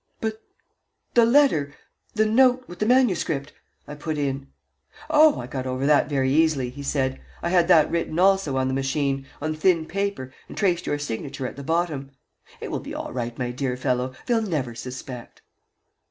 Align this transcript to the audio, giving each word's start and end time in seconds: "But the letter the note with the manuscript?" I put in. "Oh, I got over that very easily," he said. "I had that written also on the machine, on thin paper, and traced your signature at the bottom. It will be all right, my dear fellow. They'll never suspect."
"But 0.19 0.41
the 1.13 1.27
letter 1.27 1.75
the 2.15 2.25
note 2.25 2.67
with 2.67 2.79
the 2.79 2.87
manuscript?" 2.87 3.53
I 3.87 3.93
put 3.93 4.17
in. 4.17 4.47
"Oh, 5.11 5.39
I 5.39 5.45
got 5.45 5.67
over 5.67 5.85
that 5.85 6.09
very 6.09 6.33
easily," 6.33 6.71
he 6.71 6.81
said. 6.81 7.21
"I 7.43 7.49
had 7.49 7.67
that 7.67 7.91
written 7.91 8.17
also 8.17 8.57
on 8.57 8.67
the 8.67 8.73
machine, 8.73 9.27
on 9.43 9.53
thin 9.53 9.85
paper, 9.85 10.33
and 10.49 10.57
traced 10.57 10.87
your 10.87 10.97
signature 10.97 11.45
at 11.45 11.55
the 11.55 11.63
bottom. 11.63 12.09
It 12.59 12.71
will 12.71 12.79
be 12.79 12.95
all 12.95 13.13
right, 13.13 13.37
my 13.37 13.51
dear 13.51 13.77
fellow. 13.77 14.15
They'll 14.25 14.41
never 14.41 14.73
suspect." 14.73 15.43